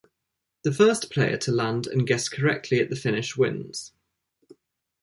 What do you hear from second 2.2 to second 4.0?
correctly at the finish wins.